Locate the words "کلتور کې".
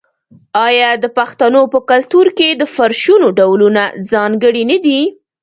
1.89-2.49